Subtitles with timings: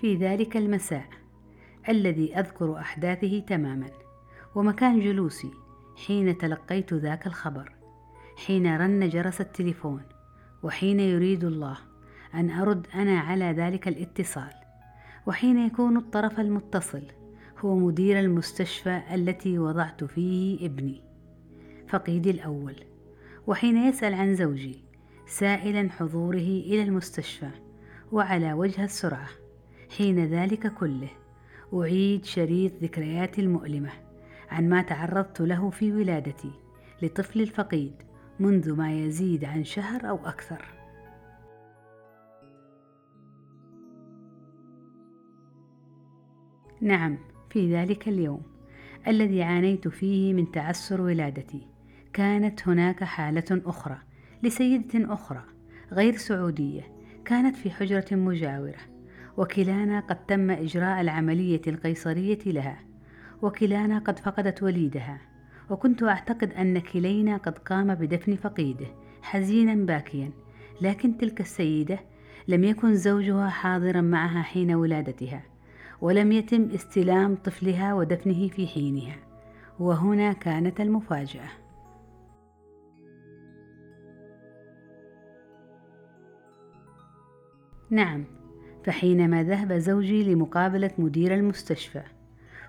[0.00, 1.08] في ذلك المساء
[1.88, 3.90] الذي أذكر أحداثه تماما
[4.54, 5.50] ومكان جلوسي
[6.06, 7.72] حين تلقيت ذاك الخبر
[8.46, 10.02] حين رن جرس التليفون
[10.62, 11.78] وحين يريد الله
[12.34, 14.52] أن أرد أنا على ذلك الاتصال
[15.26, 17.02] وحين يكون الطرف المتصل
[17.58, 21.02] هو مدير المستشفى التي وضعت فيه ابني.
[21.88, 22.76] فقيدي الأول
[23.46, 24.84] وحين يسأل عن زوجي
[25.26, 27.50] سائلا حضوره إلى المستشفى
[28.12, 29.28] وعلى وجه السرعة.
[29.96, 31.08] حين ذلك كله.
[31.74, 33.90] أعيد شريط ذكرياتي المؤلمة
[34.50, 36.50] عن ما تعرضت له في ولادتي
[37.02, 37.92] لطفل الفقيد
[38.40, 40.64] منذ ما يزيد عن شهر أو أكثر.
[46.80, 47.18] نعم
[47.50, 48.42] في ذلك اليوم
[49.08, 51.66] الذي عانيت فيه من تعسر ولادتي.
[52.12, 53.98] كانت هناك حالة أخرى
[54.42, 55.44] لسيدة أخرى
[55.92, 56.82] غير سعودية
[57.24, 58.93] كانت في حجرة مجاورة.
[59.36, 62.78] وكلانا قد تم إجراء العملية القيصرية لها.
[63.42, 65.20] وكلانا قد فقدت وليدها.
[65.70, 68.86] وكنت أعتقد أن كلينا قد قام بدفن فقيده
[69.22, 70.30] حزينا باكيا.
[70.80, 71.98] لكن تلك السيدة
[72.48, 75.42] لم يكن زوجها حاضرا معها حين ولادتها
[76.00, 79.16] ولم يتم استلام طفلها ودفنه في حينها.
[79.78, 81.48] وهنا كانت المفاجأة.
[87.90, 88.24] نعم.
[88.84, 92.02] فحينما ذهب زوجي لمقابلة مدير المستشفى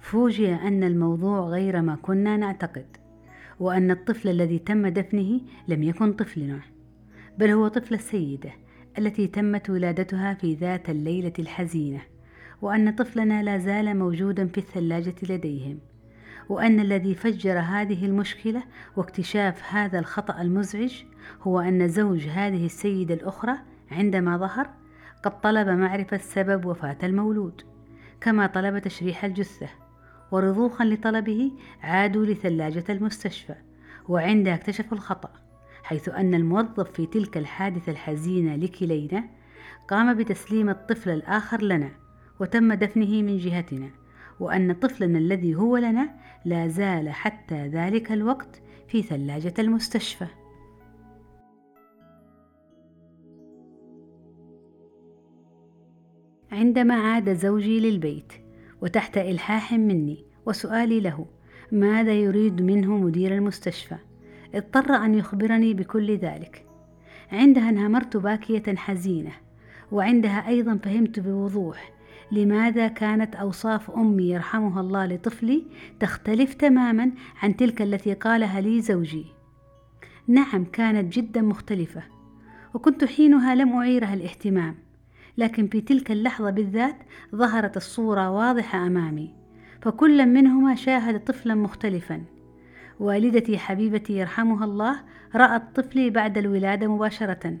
[0.00, 2.86] فوجئ أن الموضوع غير ما كنا نعتقد
[3.60, 6.60] وأن الطفل الذي تم دفنه لم يكن طفلنا
[7.38, 8.50] بل هو طفل السيدة
[8.98, 12.00] التي تمت ولادتها في ذات الليلة الحزينة
[12.62, 15.78] وأن طفلنا لا زال موجودا في الثلاجة لديهم
[16.48, 18.62] وأن الذي فجر هذه المشكلة
[18.96, 21.02] واكتشاف هذا الخطأ المزعج
[21.42, 23.54] هو أن زوج هذه السيدة الأخرى
[23.90, 24.79] عندما ظهر
[25.22, 27.62] قد طلب معرفة سبب وفاة المولود
[28.20, 29.68] كما طلب تشريح الجثة
[30.30, 33.54] ورضوخا لطلبه عادوا لثلاجة المستشفى
[34.08, 35.30] وعندها اكتشفوا الخطأ
[35.82, 39.24] حيث أن الموظف في تلك الحادثة الحزينة لكلينا
[39.88, 41.90] قام بتسليم الطفل الآخر لنا
[42.40, 43.90] وتم دفنه من جهتنا
[44.40, 46.10] وأن طفلنا الذي هو لنا
[46.44, 50.26] لا زال حتى ذلك الوقت في ثلاجة المستشفى.
[56.60, 58.32] عندما عاد زوجي للبيت
[58.82, 61.26] وتحت إلحاح مني وسؤالي له
[61.72, 63.96] ماذا يريد منه مدير المستشفى؟
[64.54, 66.64] اضطر أن يخبرني بكل ذلك.
[67.32, 69.32] عندها انهمرت باكية حزينة
[69.92, 71.92] وعندها أيضا فهمت بوضوح
[72.32, 75.62] لماذا كانت أوصاف أمي يرحمها الله لطفلي
[76.00, 77.10] تختلف تماما
[77.42, 79.26] عن تلك التي قالها لي زوجي.
[80.26, 82.02] نعم كانت جدا مختلفة
[82.74, 84.89] وكنت حينها لم أعيرها الاهتمام.
[85.40, 86.96] لكن في تلك اللحظة بالذات
[87.34, 89.34] ظهرت الصورة واضحة أمامي
[89.82, 92.24] فكل منهما شاهد طفلا مختلفا.
[93.00, 95.00] والدتي حبيبتي يرحمها الله
[95.34, 97.56] رأت طفلي بعد الولادة مباشرة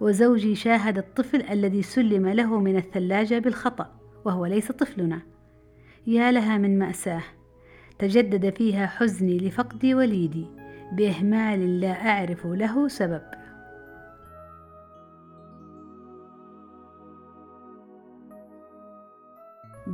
[0.00, 5.22] وزوجي شاهد الطفل الذي سلم له من الثلاجة بالخطأ وهو ليس طفلنا.
[6.06, 7.22] يا لها من مأساة.
[7.98, 10.46] تجدد فيها حزني لفقد وليدي
[10.92, 13.22] بإهمال لا أعرف له سبب.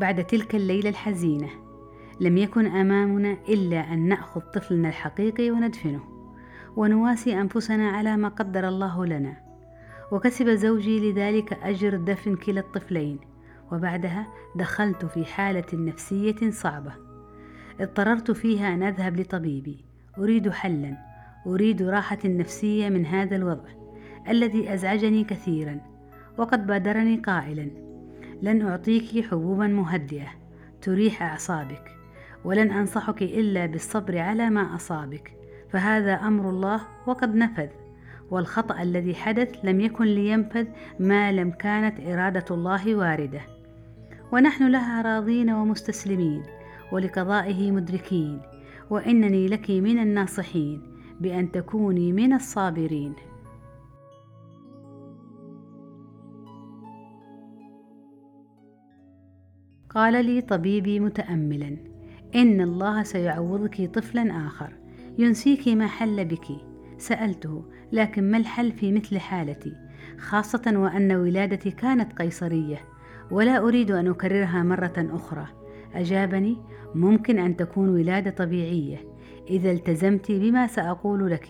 [0.03, 1.49] بعد تلك الليلة الحزينة.
[2.21, 6.01] لم يكن أمامنا إلا أن نأخذ طفلنا الحقيقي وندفنه.
[6.77, 9.37] ونواسي أنفسنا على ما قدر الله لنا.
[10.13, 13.19] وكسب زوجي لذلك أجر دفن كلا الطفلين.
[13.73, 14.27] وبعدها
[14.57, 16.93] دخلت في حالة نفسية صعبة.
[17.81, 19.85] اضطررت فيها أن أذهب لطبيبي.
[20.19, 20.97] أريد حلا.
[21.47, 23.69] أريد راحة نفسية من هذا الوضع
[24.29, 25.81] الذي أزعجني كثيرا.
[26.39, 27.92] وقد بادرني قائلا.
[28.43, 30.29] لن أعطيك حبوبا مهدئة
[30.83, 31.97] تريح أعصابك
[32.45, 35.33] ولن أنصحك إلا بالصبر على ما أصابك
[35.71, 37.69] فهذا أمر الله وقد نفذ
[38.31, 40.67] والخطأ الذي حدث لم يكن لينفذ
[41.01, 43.41] ما لم كانت إرادة الله واردة.
[44.33, 46.43] ونحن لها راضين ومستسلمين
[46.93, 48.41] ولقضائه مدركين
[48.91, 50.83] وإنني لك من الناصحين
[51.21, 53.15] بأن تكوني من الصابرين.
[59.95, 61.77] قال لي طبيبي متأملا
[62.35, 64.73] إن الله سيعوضك طفلا آخر
[65.19, 66.47] ينسيك ما حل بك.
[66.99, 69.73] سألته لكن ما الحل في مثل حالتي؟
[70.19, 72.81] خاصة وأن ولادتي كانت قيصرية
[73.31, 75.47] ولا أريد أن أكررها مرة أخرى.
[75.95, 76.57] أجابني
[76.95, 78.99] ممكن أن تكون ولادة طبيعية.
[79.51, 81.49] إذا التزمت بما سأقول لك.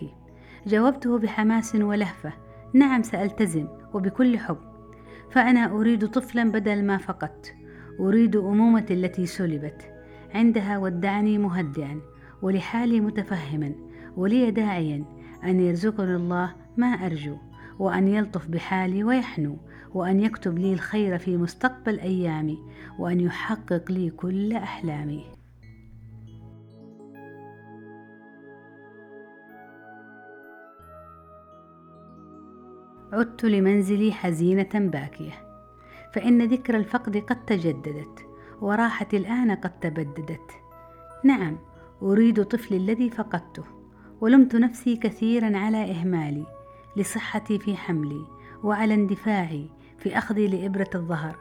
[0.67, 2.33] جاوبته بحماس ولهفة.
[2.73, 4.57] نعم سألتزم وبكل حب.
[5.31, 7.62] فأنا أريد طفلا بدل ما فقدت.
[7.99, 9.93] أريد أمومة التي سلبت.
[10.33, 12.01] عندها ودعني مهدئا
[12.41, 13.71] ولحالي متفهما
[14.17, 15.05] ولي داعيا
[15.43, 17.37] أن يرزقني الله ما أرجو
[17.79, 19.57] وأن يلطف بحالي ويحنو
[19.93, 22.59] وأن يكتب لي الخير في مستقبل أيامي
[22.99, 25.23] وأن يحقق لي كل أحلامي.
[33.13, 35.52] عدت لمنزلي حزينة باكية.
[36.13, 38.27] فإن ذكر الفقد قد تجددت
[38.61, 40.51] وراحتي الآن قد تبددت.
[41.23, 41.57] نعم
[42.01, 43.63] أريد طفلي الذي فقدته
[44.21, 46.45] ولمت نفسي كثيرا على إهمالي
[46.97, 48.25] لصحتي في حملي
[48.63, 51.35] وعلى اندفاعي في أخذي لإبرة الظهر.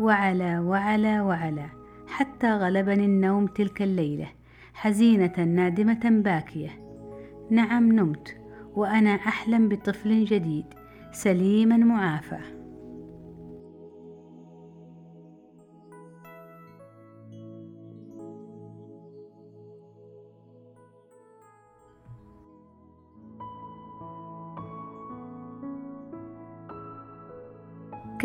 [0.00, 1.66] وعلى وعلى وعلى
[2.06, 4.28] حتى غلبني النوم تلك الليلة
[4.74, 6.70] حزينة نادمة باكية.
[7.50, 8.36] نعم نمت
[8.74, 10.66] وأنا أحلم بطفل جديد
[11.12, 12.55] سليما معافى.